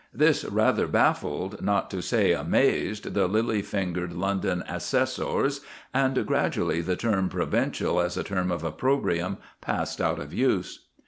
This 0.11 0.43
rather 0.45 0.87
baffled, 0.87 1.61
not 1.61 1.91
to 1.91 2.01
say 2.01 2.31
amazed, 2.31 3.13
the 3.13 3.27
lily 3.27 3.61
fingered 3.61 4.13
London 4.13 4.63
assessors, 4.67 5.61
and 5.93 6.25
gradually 6.25 6.81
the 6.81 6.95
term 6.95 7.29
"provincial," 7.29 7.99
as 8.01 8.17
a 8.17 8.23
term 8.23 8.51
of 8.51 8.63
opprobrium, 8.63 9.37
passed 9.61 10.01
out 10.01 10.17
of 10.17 10.33
use. 10.33 10.87